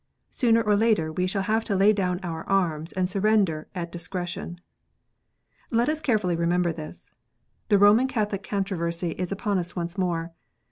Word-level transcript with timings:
Sooner 0.31 0.63
or 0.63 0.75
later 0.75 1.11
we 1.11 1.27
shall 1.27 1.43
have 1.43 1.63
to 1.65 1.75
lay 1.75 1.93
down 1.93 2.19
our 2.23 2.43
arms, 2.49 2.91
and 2.91 3.07
surrender 3.07 3.67
at 3.75 3.91
discretion. 3.91 4.59
Let 5.69 5.89
us 5.89 6.01
carefully 6.01 6.35
remember 6.35 6.73
this. 6.73 7.13
The 7.69 7.77
Roman 7.77 8.07
Catholic 8.07 8.41
con 8.41 8.63
troversy 8.63 9.13
is 9.19 9.31
upon 9.31 9.59
us 9.59 9.75
once 9.75 9.99
more. 9.99 10.31